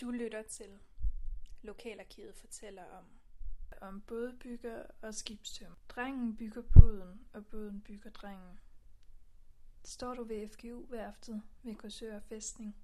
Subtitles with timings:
[0.00, 0.78] Du lytter til
[1.62, 3.04] Lokalarkivet fortæller om
[3.80, 5.76] om bådbygger og skibstømmer.
[5.88, 8.60] Drengen bygger båden, og båden bygger drengen.
[9.84, 12.76] Står du ved FGU-værftet ved Korsør Fæstning.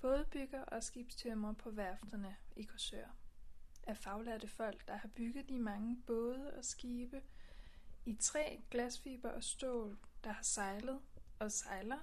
[0.00, 3.16] Bådbygger og skibstømmer på værfterne i Korsør
[3.82, 7.22] er faglærte folk, der har bygget de mange både og skibe
[8.04, 11.00] i træ, glasfiber og stål, der har sejlet
[11.38, 11.98] og sejler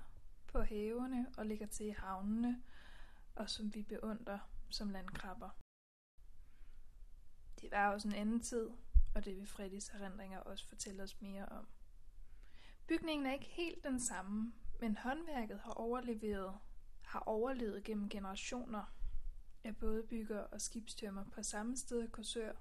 [0.47, 2.63] på havene og ligger til i havnene,
[3.39, 4.39] og som vi beundrer
[4.69, 5.49] som landkrabber.
[7.61, 8.69] Det var også en anden tid,
[9.15, 11.67] og det vil Freddys erindringer også fortælle os mere om.
[12.87, 16.57] Bygningen er ikke helt den samme, men håndværket har overleveret,
[17.01, 18.95] har overlevet gennem generationer
[19.63, 22.53] af både bygger og skibstømmer på samme sted i Korsør,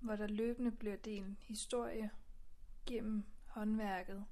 [0.00, 2.10] hvor der løbende bliver delt historie
[2.86, 4.24] gennem håndværket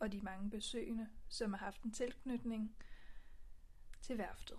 [0.00, 2.76] og de mange besøgende, som har haft en tilknytning
[4.00, 4.58] til værftet.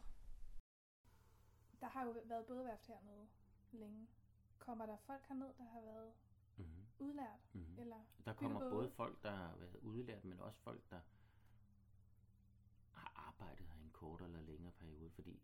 [1.82, 3.28] Der har jo været bådeværft hernede
[3.72, 4.08] længe.
[4.59, 6.14] Kommer der folk herned, der har været
[6.58, 6.86] Mm-hmm.
[7.00, 7.40] udlært?
[7.54, 7.80] Mm-hmm.
[7.80, 11.00] Eller Der kommer både folk, der har været udlært, men også folk, der
[12.94, 15.42] har arbejdet her i en kortere eller længere periode, fordi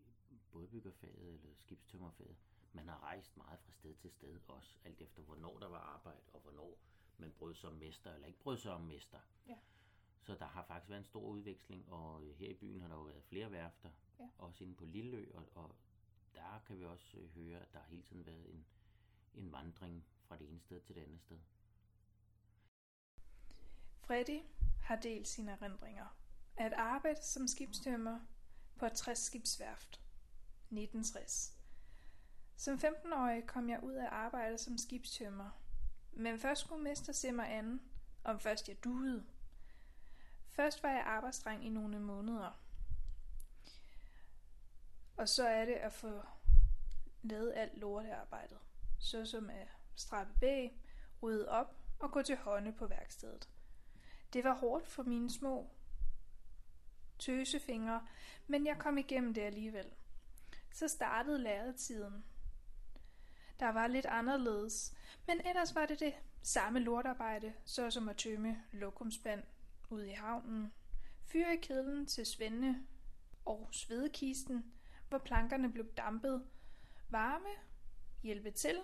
[0.52, 2.38] bådbyggerfaget eller skibstømmerfaget,
[2.73, 6.22] man har rejst meget fra sted til sted også, alt efter hvornår der var arbejde,
[6.34, 6.78] og hvornår
[7.18, 9.20] man brød sig om mester eller ikke brød sig om mester.
[9.48, 9.58] Ja.
[10.26, 12.95] Så der har faktisk været en stor udveksling, og øh, her i byen har der
[12.95, 14.28] jo været flere værfter, Ja.
[14.38, 15.76] også inde på Lilleø, og, og
[16.36, 18.66] der kan vi også øh, høre, at der har hele tiden været en,
[19.34, 21.38] en vandring fra det ene sted til det andet sted.
[24.00, 24.42] Freddy
[24.82, 26.17] har delt sine erindringer.
[26.58, 28.20] At arbejde som skibstømmer
[28.76, 30.02] på et 60 skibsværft.
[30.72, 31.58] 1960.
[32.56, 35.50] Som 15-årig kom jeg ud af arbejde som skibstømmer.
[36.12, 37.82] Men først skulle mester se mig an,
[38.23, 39.26] om først jeg duede.
[40.55, 42.60] Først var jeg arbejdsdreng i nogle måneder.
[45.17, 46.21] Og så er det at få
[47.21, 48.58] lavet alt lortearbejdet.
[48.99, 50.80] Såsom at strappe bag,
[51.21, 53.49] rydde op og gå til hånde på værkstedet.
[54.33, 55.70] Det var hårdt for mine små
[57.20, 58.08] tøsefingre,
[58.48, 59.92] men jeg kom igennem det alligevel.
[60.72, 62.26] Så startede læretiden.
[63.60, 64.95] Der var lidt anderledes,
[65.27, 69.43] men ellers var det det samme lortarbejde, såsom at tømme lokumspand
[69.90, 70.73] ud i havnen,
[71.23, 72.86] Fyr i kedlen til svende
[73.46, 74.73] og svedekisten,
[75.10, 76.48] hvor plankerne blev dampet,
[77.10, 77.50] varme,
[78.23, 78.80] hjælpe til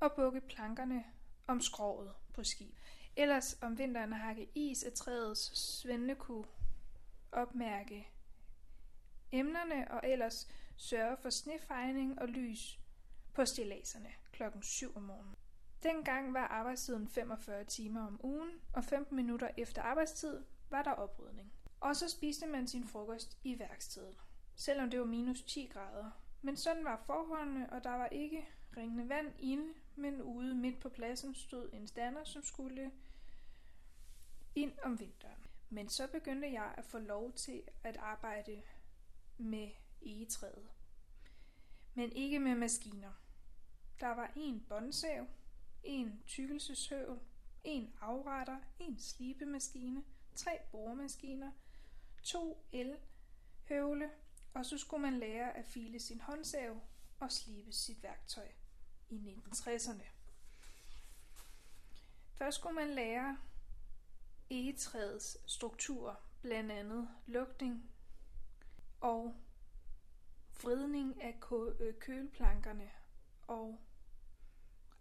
[0.00, 1.04] og bukke plankerne
[1.46, 2.76] om skroget på skib.
[3.16, 6.46] Ellers om vinteren hakke is af træets svende kunne
[7.32, 8.08] opmærke
[9.32, 12.80] emnerne og ellers sørge for snefejning og lys
[13.34, 15.36] på stilaserne klokken 7 om morgenen.
[15.82, 21.52] Dengang var arbejdstiden 45 timer om ugen, og 15 minutter efter arbejdstid var der oprydning.
[21.80, 24.18] Og så spiste man sin frokost i værkstedet,
[24.54, 26.10] selvom det var minus 10 grader.
[26.42, 30.88] Men sådan var forholdene, og der var ikke ringende vand inde, men ude midt på
[30.88, 32.92] pladsen stod en stander, som skulle
[34.54, 35.46] ind om vinteren.
[35.70, 38.62] Men så begyndte jeg at få lov til at arbejde
[39.38, 39.68] med
[40.02, 40.68] egetræet.
[41.94, 43.12] Men ikke med maskiner.
[44.00, 45.26] Der var en båndsav,
[45.84, 47.20] en tykkelseshøvl,
[47.64, 50.04] en afretter, en slibemaskine,
[50.34, 51.52] tre boremaskiner,
[52.22, 54.10] to elhøvle,
[54.54, 56.80] og så skulle man lære at file sin håndsav
[57.20, 58.48] og slibe sit værktøj
[59.10, 60.04] i 1960'erne.
[62.34, 63.38] Først skulle man lære
[64.50, 67.90] egetræets struktur, blandt andet lugtning
[69.00, 69.36] og
[70.62, 72.90] vridning af kø- øh, køleplankerne
[73.46, 73.80] og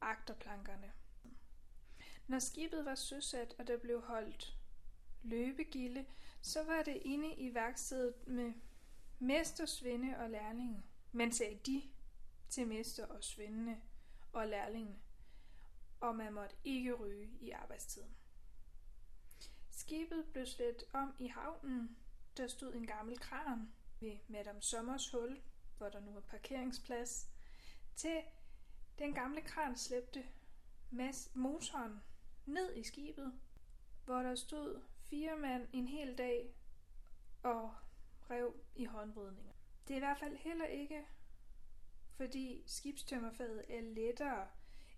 [0.02, 0.92] agterplankerne.
[2.28, 4.58] Når skibet var søsat, og der blev holdt
[5.24, 6.06] løbegilde,
[6.42, 8.54] så var det inde i værkstedet med
[9.20, 10.84] mester, svende og lærlinge.
[11.12, 11.84] Men sagde de
[12.50, 13.82] til mester og svendene
[14.34, 15.00] og lærlingene,
[16.00, 18.16] og man måtte ikke ryge i arbejdstiden.
[19.70, 21.98] Skibet blev slæbt om i havnen.
[22.38, 25.42] Der stod en gammel kran ved Madame Sommers hul,
[25.78, 27.30] hvor der nu er parkeringsplads,
[27.96, 28.22] til
[29.00, 30.24] den gamle kran slæbte
[30.92, 32.02] mas- motoren
[32.46, 33.34] ned i skibet,
[34.06, 36.56] hvor der stod fire mand en hel dag
[37.44, 37.74] og
[38.30, 39.54] rev i håndvridninger.
[39.88, 41.06] Det er i hvert fald heller ikke,
[42.16, 44.48] fordi skibstømmerfaget er lettere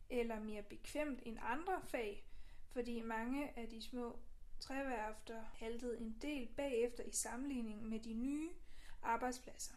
[0.10, 2.26] eller mere bekvemt end andre fag,
[2.72, 4.20] fordi mange af de små
[4.60, 8.52] træværfter haltede en del bagefter i sammenligning med de nye
[9.02, 9.76] arbejdspladser.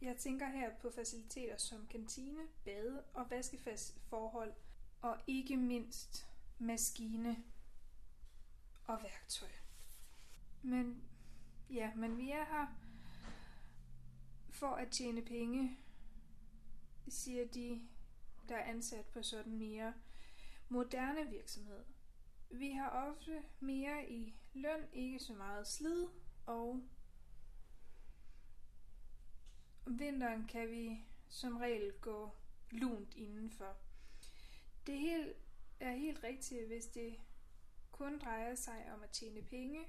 [0.00, 4.54] Jeg tænker her på faciliteter som kantine, bade og vaskeforhold,
[5.00, 6.28] og ikke mindst
[6.58, 7.44] maskine
[8.84, 9.48] og værktøj.
[10.62, 11.02] Men
[11.70, 12.66] ja, men vi er her
[14.50, 15.78] for at tjene penge,
[17.08, 17.88] siger de,
[18.48, 19.94] der er ansat på sådan mere
[20.68, 21.84] moderne virksomhed.
[22.50, 26.06] Vi har ofte mere i løn, ikke så meget slid,
[26.46, 26.82] og
[29.86, 32.30] om vinteren kan vi som regel gå
[32.70, 33.76] lunt indenfor.
[34.86, 35.36] Det helt,
[35.80, 37.20] er helt rigtigt, hvis det
[37.92, 39.86] kun drejer sig om at tjene penge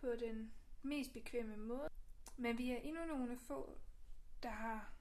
[0.00, 1.88] på den mest bekvemme måde.
[2.36, 3.78] Men vi er endnu nogle få,
[4.42, 4.92] der har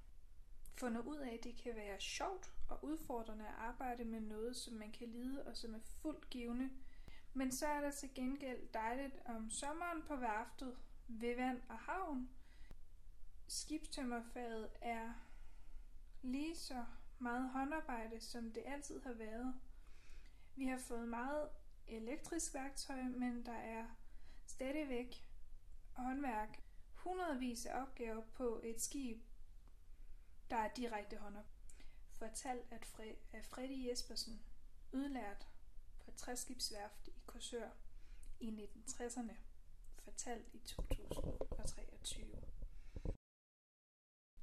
[0.78, 4.74] fundet ud af, at det kan være sjovt og udfordrende at arbejde med noget, som
[4.74, 6.70] man kan lide og som er fuldt givende.
[7.34, 10.75] Men så er der til gengæld dejligt om sommeren på værftet
[11.08, 12.30] ved vand og havn.
[14.00, 15.13] Skibstømmerfaget er
[16.22, 16.86] lige så
[17.19, 19.56] meget håndarbejde, som det altid har været.
[20.56, 21.50] Vi har fået meget
[21.88, 23.86] elektrisk værktøj, men der er
[24.46, 25.25] stadigvæk
[25.94, 26.63] håndværk.
[26.94, 29.24] Hundredvis af opgaver på et skib,
[30.50, 31.44] der er direkte hånder.
[32.12, 34.42] Fortalt af, Fre- af Freddy Jespersen,
[34.94, 35.48] udlært
[36.00, 37.69] på træskibsværft i Korsør
[38.40, 39.34] i 1960'erne.
[39.98, 42.59] Fortalt i 2023.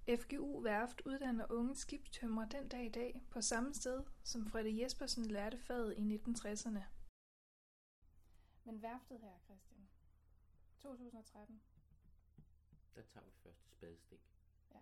[0.09, 5.25] FGU Værft uddanner unge skibstømrer den dag i dag på samme sted, som Freddy Jespersen
[5.25, 6.83] lærte faget i 1960'erne.
[8.65, 9.89] Men værftet her, Christian.
[10.79, 11.63] 2013.
[12.95, 14.21] Der tager vi første spadestik.
[14.71, 14.79] Ja.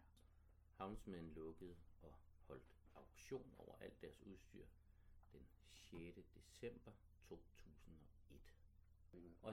[0.77, 2.15] Havnsmænd lukkede og
[2.47, 4.67] holdt auktion over alt deres udstyr
[5.33, 5.93] den 6.
[6.35, 7.14] december 2001.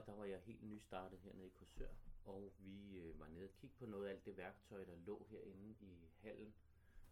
[0.02, 1.88] Og der var jeg helt nystartet hernede i Korsør,
[2.24, 5.26] og vi øh, var nede og kigge på noget af alt det værktøj, der lå
[5.30, 6.54] herinde i hallen.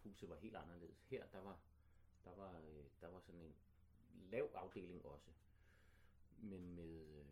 [0.02, 1.02] Huset var helt anderledes.
[1.08, 1.60] Her, der var,
[2.24, 3.54] der var, øh, der var sådan en
[4.30, 5.30] lav afdeling også,
[6.38, 7.26] men med, øh,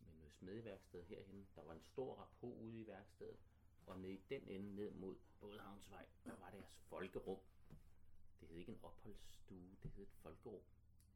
[0.00, 1.48] med noget smedeværksted herhen.
[1.56, 3.38] Der var en stor rapport ude i værkstedet,
[3.86, 7.38] og nede i den ende ned mod Bådehavnsvej, der var deres folkerum.
[8.40, 10.62] Det hed ikke en opholdsstue, det hed et folkerum.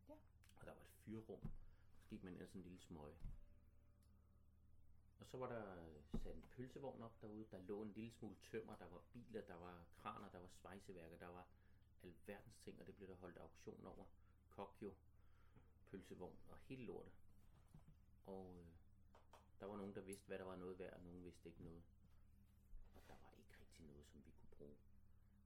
[0.09, 0.15] Ja.
[0.57, 1.51] Og der var et fyrrum.
[1.99, 3.15] Så gik man ind sådan en lille smøge.
[5.25, 7.47] Og så var der øh, sat en pølsevogn op derude.
[7.51, 8.77] Der lå en lille smule tømmer.
[8.77, 11.47] Der var biler, der var kraner, der var svejseværker, der var
[12.03, 14.05] alverdens ting, og det blev der holdt auktion over.
[14.51, 14.95] Kokjo,
[15.91, 17.13] pølsevogn og hele lortet.
[18.27, 18.67] Og øh,
[19.61, 21.83] der var nogen, der vidste, hvad der var noget værd, og nogen vidste ikke noget.
[22.95, 24.77] Og der var ikke rigtig noget, som vi kunne bruge.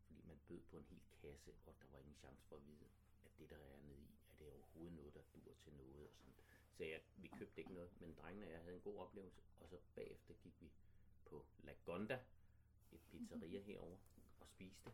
[0.06, 2.88] Fordi man bød på en hel kasse, og der var ingen chance for at vide,
[3.24, 6.06] at det, der er nede i, er det overhovedet noget, der dur til noget.
[6.08, 6.34] Og sådan.
[6.78, 9.42] Så jeg, vi købte ikke noget, men drengene og jeg havde en god oplevelse.
[9.60, 10.72] Og så bagefter gik vi
[11.24, 12.18] på La Gonda,
[12.92, 13.98] et pizzeria herover
[14.40, 14.92] og spiste.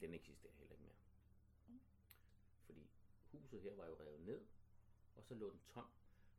[0.00, 0.96] Den eksisterer heller ikke mere.
[2.66, 2.90] Fordi
[3.32, 4.46] huset her var jo revet ned,
[5.14, 5.90] og så lå den tom.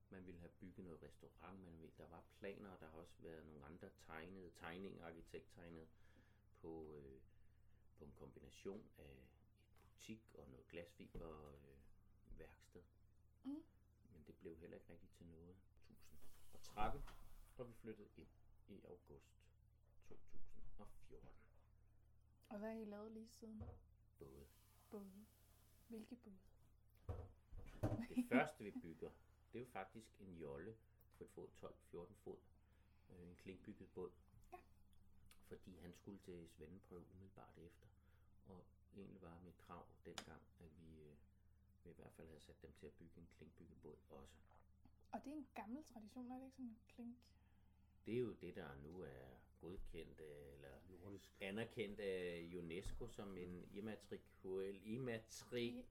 [0.10, 3.22] Man ville have bygget noget restaurant, man ville, der var planer, og der har også
[3.22, 5.88] været nogle andre tegnede, tegninger, arkitekttegnede
[6.62, 7.22] på, øh,
[7.98, 9.28] på en kombination af et
[9.82, 12.82] butik og noget glasfiber øh, værksted.
[13.44, 13.64] Mm.
[14.24, 15.56] Men det blev heller ikke rigtigt til noget.
[16.52, 17.02] 2013,
[17.58, 18.28] og vi flyttede ind
[18.68, 19.34] i august
[20.08, 21.30] 2014.
[22.50, 23.64] Og hvad har I lavet lige siden?
[24.20, 24.46] Både.
[24.90, 25.26] Både.
[25.88, 26.38] Hvilke både?
[28.10, 29.12] Det første vi bygger,
[29.54, 30.78] det er jo faktisk en jolle
[31.18, 32.38] på et fod, 12-14 fod.
[33.10, 34.12] Øh, en klinkbygget båd.
[34.52, 34.58] Ja.
[35.48, 37.88] Fordi han skulle til svendeprøve umiddelbart efter.
[38.46, 38.66] Og
[38.96, 41.18] egentlig var mit krav dengang, at vi,
[41.86, 44.36] vi i hvert fald havde sat dem til at bygge en klinkbygget båd også.
[45.12, 47.18] Og det er en gammel tradition, er det ikke sådan en klink?
[48.06, 49.26] Det er jo det, der nu er
[49.62, 50.70] godkendt øh, eller
[51.04, 51.30] Nordisk.
[51.42, 55.86] anerkendt af UNESCO som en immatrikuel, immatri,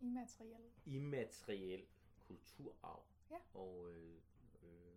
[0.00, 0.70] Immateriel.
[0.86, 1.86] immateriel
[2.26, 3.02] kulturarv.
[3.30, 3.38] Ja.
[3.54, 4.20] Og øh,
[4.62, 4.96] øh,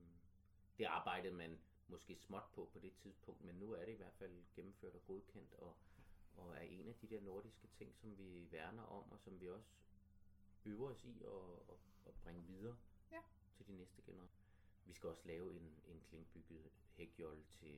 [0.77, 4.13] det arbejdede man måske småt på på det tidspunkt, men nu er det i hvert
[4.13, 5.75] fald gennemført og godkendt, og,
[6.37, 9.49] og er en af de der nordiske ting, som vi værner om, og som vi
[9.49, 9.69] også
[10.65, 11.31] øver os i at,
[11.69, 12.77] at, at bringe videre
[13.11, 13.21] Ja.
[13.57, 14.45] til de næste generationer.
[14.85, 17.73] Vi skal også lave en, en klinkbygget hækjolle til,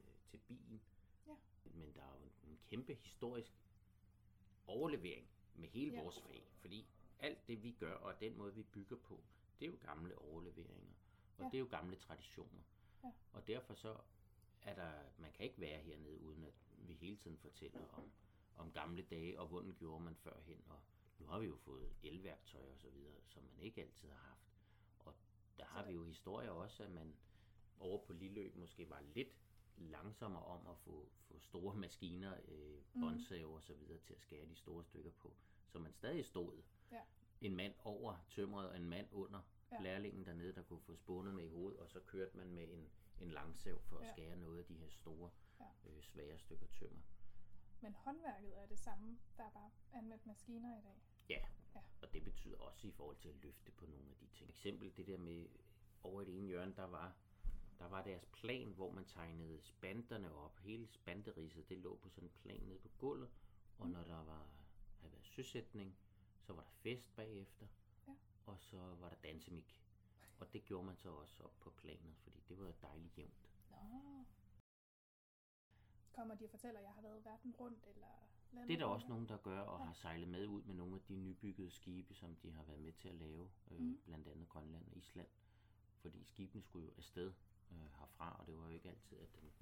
[0.00, 0.82] øh, til bilen.
[1.26, 1.36] Ja.
[1.64, 3.52] Men der er jo en, en kæmpe historisk
[4.66, 6.02] overlevering med hele Ja.
[6.02, 6.86] vores fag, fordi
[7.18, 9.20] alt det vi gør, og den måde vi bygger på,
[9.60, 10.94] det er jo gamle overleveringer,
[11.38, 11.44] og Ja.
[11.44, 12.62] det er jo gamle traditioner.
[13.04, 13.12] Ja.
[13.32, 13.96] Og derfor så
[14.62, 18.12] er der, man kan ikke være hernede, uden at vi hele tiden fortæller om,
[18.56, 20.80] om gamle dage, og hvordan gjorde man førhen, og
[21.18, 24.52] nu har vi jo fået elværktøj og så videre, som man ikke altid har haft.
[24.98, 25.14] Og
[25.58, 27.16] der har vi jo historier også, at man
[27.78, 29.28] over på Lillø måske var lidt
[29.76, 33.00] langsommere om at få, få store maskiner, øh, Mhm.
[33.02, 36.62] båndsaver og så videre til at skære de store stykker på, så man stadig stod
[36.92, 37.02] Ja.
[37.40, 39.40] en mand over tømret og en mand under
[39.72, 39.80] ja.
[39.82, 42.90] lærlingen dernede, der kunne få spundet med i hovedet, og så kørte man med en,
[43.20, 44.12] en langsav for at Ja.
[44.12, 45.30] skære noget af de her store,
[45.60, 45.90] Ja.
[45.90, 47.02] øh, svære stykker tømmer.
[47.86, 51.02] Men håndværket er det samme, der er bare anvendt maskiner i dag.
[51.28, 51.38] Ja,
[51.74, 51.80] Ja.
[52.02, 54.50] og det betyder også i forhold til at løfte på nogle af de ting.
[54.50, 55.48] Eksempel det der med,
[56.02, 57.16] over i det ene hjørne, der var,
[57.78, 60.58] der var deres plan, hvor man tegnede spanderne op.
[60.58, 63.30] Hele spanderidset, det lå på sådan en plan nede på gulvet,
[63.78, 64.46] og når der var,
[65.00, 65.96] havde været søsætning,
[66.40, 67.66] så var der fest bagefter,
[68.08, 68.14] Ja.
[68.46, 69.82] og så var der dansemik.
[70.38, 73.48] Og det gjorde man så også op på planet, fordi det var dejligt jævnt.
[73.70, 74.24] Nå.
[76.16, 78.06] Kommer de og fortæller, at jeg har været verden rundt, eller
[78.66, 79.84] Det er der også nogen, der gør, og Ja.
[79.86, 82.92] har sejlet med ud med nogle af de nybyggede skibe, som de har været med
[82.92, 84.00] til at lave, øh, Mhm.
[84.04, 85.28] blandt andet Grønland og Island.
[85.98, 87.32] Fordi skibene skulle jo afsted
[87.70, 89.52] øh, herfra, og det var jo ikke altid, at den,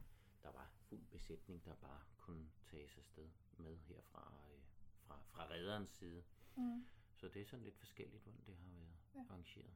[0.43, 4.63] der var fuld besætning, der bare kunne tages afsted med herfra øh,
[5.07, 6.25] fra, fra rederens side.
[6.57, 6.87] Mm.
[7.17, 9.19] Så det er sådan lidt forskelligt, hvordan det har været Ja.
[9.21, 9.25] ja.
[9.29, 9.75] arrangeret.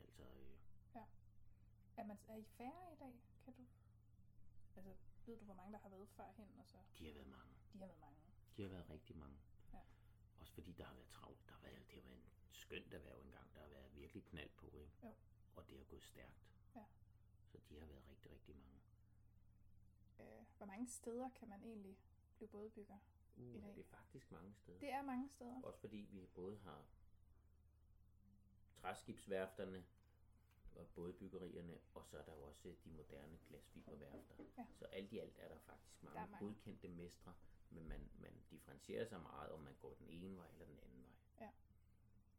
[0.00, 0.56] Altså, øh,
[1.96, 3.20] Er, man, er I færre i dag?
[3.44, 3.66] Kan du...
[4.76, 4.94] Altså,
[5.26, 6.76] ved du, hvor mange der har været førhen, og så...
[6.98, 7.52] de har været mange.
[7.72, 8.16] De har været mange.
[8.56, 9.38] De har været rigtig mange.
[9.72, 9.80] Ja.
[10.40, 11.46] Også fordi der har været travlt.
[11.48, 13.54] Der har været, det har været en skønt erhverv engang.
[13.54, 14.92] Der har været virkelig knald på, ikke?
[15.02, 15.14] Jo.
[15.56, 16.46] Og det har gået stærkt.
[16.76, 16.84] Ja.
[17.44, 18.80] Så de har været rigtig, rigtig mange.
[20.20, 21.98] Øh, hvor mange steder kan man egentlig
[22.36, 22.98] blive bådbygger?
[23.36, 23.74] Uh, I dag.
[23.74, 24.78] det er faktisk mange steder.
[24.78, 25.62] Det er mange steder.
[25.62, 26.86] Også fordi vi både har
[28.76, 29.84] træskibsværfterne
[30.76, 34.34] og bådbyggerierne, og så er der jo også de moderne glasfiberværfter.
[34.58, 34.66] Ja.
[34.78, 36.46] Så alt i alt er der faktisk mange, Der er mange.
[36.46, 37.34] godkendte mestre,
[37.70, 41.02] men man, man differentierer sig meget, om man går den ene vej eller den anden
[41.02, 41.46] vej.
[41.46, 41.50] Ja.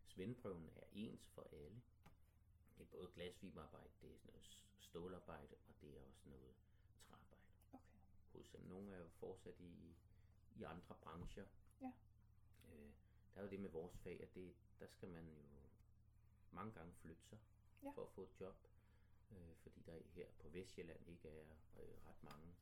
[0.06, 1.82] Svendprøven er ens for alle.
[2.78, 6.56] Det er både glasfiberarbejde, det er sådan noget stålarbejde, og det er også noget
[7.10, 7.44] træarbejde.
[7.74, 7.98] Okay.
[8.34, 9.96] Hos nogle er jo fortsat i,
[10.56, 11.46] i andre brancher.
[11.82, 11.92] Ja.
[12.66, 12.92] Øh,
[13.34, 15.36] der er jo det med vores fag, at det, der skal man jo
[16.52, 17.40] mange gange flytte sig
[17.84, 17.90] Ja.
[17.90, 18.56] for at få et job.
[19.32, 21.46] Øh, fordi der her på Vestjylland ikke er
[21.80, 22.56] øh, ret mange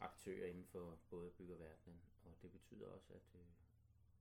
[0.00, 2.00] aktører inden for både byggerverdenen.
[2.24, 3.46] Og det betyder også, at, øh,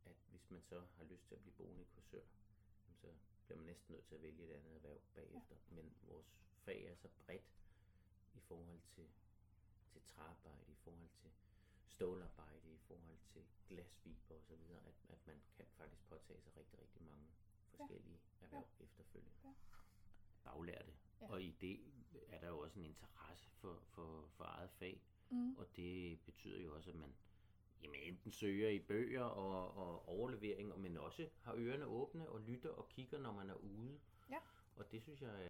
[0.06, 2.26] at hvis man så har lyst til at blive boende i Korsør,
[2.94, 3.08] så
[3.46, 5.56] bliver man næsten nødt til at vælge et andet erhverv bagefter.
[5.56, 5.76] Ja.
[5.76, 7.52] Men vores fag er så bredt
[8.34, 9.08] i forhold til,
[9.92, 11.32] til træarbejde, i forhold til
[11.88, 17.02] stålarbejde, i forhold til glasfiber osv., at, at man kan faktisk påtage sig rigtig, rigtig
[17.04, 17.26] mange
[17.70, 18.46] forskellige ja.
[18.46, 18.84] erhverv ja.
[18.86, 19.36] efterfølgende.
[19.44, 19.54] Ja.
[20.46, 20.94] Baglærte.
[21.22, 21.28] Ja.
[21.32, 21.80] Og i det
[22.30, 25.56] er der jo også en interesse for, for, for eget fag, Mm.
[25.56, 27.16] og det betyder jo også, at man
[27.82, 32.70] jamen, enten søger i bøger og, og overleveringer, men også har ørerne åbne og lytter
[32.70, 34.00] og kigger, når man er ude.
[34.30, 34.38] Ja.
[34.76, 35.50] Og det synes jeg er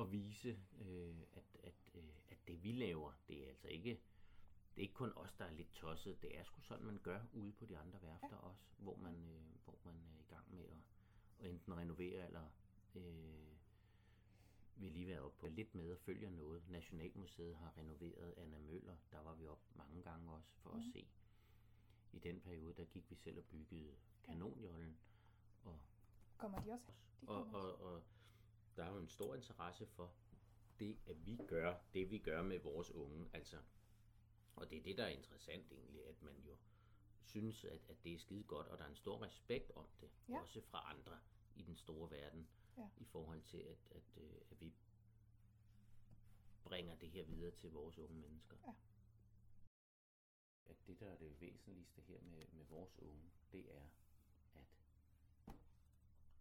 [0.00, 4.00] at vise, øh, at, at, øh, at det vi laver, det er altså ikke
[4.74, 6.22] det er ikke kun os, der er lidt tosset.
[6.22, 8.36] Det er sgu sådan, man gør ude på de andre værfter ja.
[8.36, 10.76] også, hvor man, øh, hvor man er i gang med at,
[11.38, 12.48] at enten renovere eller
[12.94, 13.57] øh,
[14.80, 16.68] vi lige været oppe på lidt med og følger noget.
[16.68, 18.96] Nationalmuseet har renoveret Anna Møller.
[19.12, 20.78] Der var vi op mange gange også for mm.
[20.78, 21.08] at se.
[22.12, 24.98] I den periode, der gik vi selv og byggede kanonjollen.
[25.62, 25.80] Og,
[26.38, 26.92] Kommer de også?
[27.20, 27.82] De og, kommer også.
[27.84, 28.02] og, og
[28.76, 30.14] der er jo en stor interesse for
[30.78, 33.30] det, at vi gør, det vi gør med vores unge.
[33.32, 33.56] Altså,
[34.56, 36.56] og det er det, der er interessant egentlig, at man jo
[37.24, 40.10] synes, at, at det er skide godt, og der er en stor respekt om det,
[40.28, 40.40] Ja.
[40.40, 41.18] også fra andre
[41.56, 42.88] i den store verden, Ja.
[42.96, 44.74] i forhold til, at, at, øh, at vi
[46.64, 48.56] bringer det her videre til vores unge mennesker.
[48.66, 48.72] Ja.
[50.66, 53.88] At det, der er det væsentligste her med, med vores unge, det er,
[54.54, 54.66] at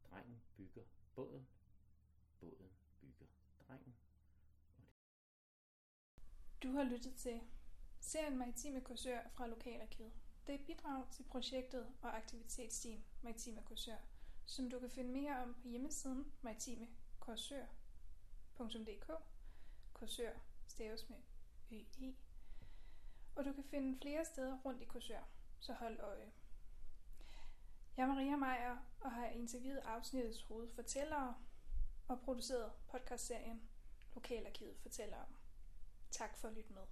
[0.04, 0.84] drengen bygger
[1.16, 1.48] båden,
[2.40, 3.26] båden bygger
[3.68, 3.96] drengen.
[6.64, 7.42] Du har lyttet til
[8.00, 10.14] serien Maritime Kursør fra Lokalarkivet.
[10.48, 13.98] Det er et bidrag til projektet og aktivitetsteam Maritime Kursør,
[14.48, 19.12] som du kan finde mere om på hjemmesiden maritimekorsør.dk.
[19.94, 20.32] Korsør
[20.68, 21.18] staves med
[21.72, 21.84] ø
[23.36, 25.24] Og du kan finde flere steder rundt i Korsør,
[25.60, 26.32] så hold øje.
[27.98, 31.36] Jeg er Maria Meier og har interviewet afsnittets hovedfortællere
[32.08, 33.70] og produceret podcastserien
[34.16, 35.36] Lokalarkivet fortæller om.
[36.12, 36.84] Tak for at lytte med.